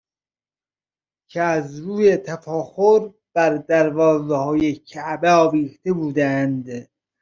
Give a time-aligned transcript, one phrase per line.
[1.29, 6.89] که از روی تفاخر بر دروازه های کعبه آویخته بودند